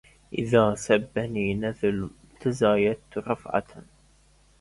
[0.33, 2.09] إذا سبني نذل
[2.39, 3.65] تزايدت رفعة